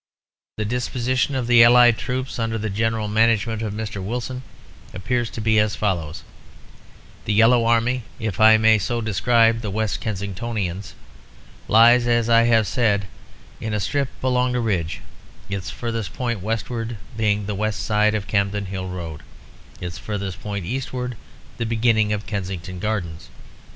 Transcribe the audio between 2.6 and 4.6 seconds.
general management of Mr. Wilson,